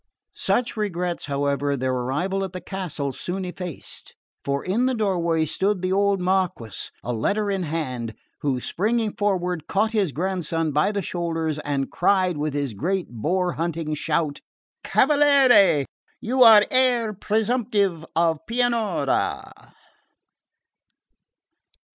[0.33, 5.83] Such regrets, however, their arrival at the castle soon effaced; for in the doorway stood
[5.83, 11.03] the old Marquess, a letter in hand, who springing forward caught his grandson by the
[11.03, 14.41] shoulders, and cried with his great boar hunting shout,
[14.83, 15.85] "Cavaliere,
[16.19, 19.53] you are heir presumptive of Pianura!"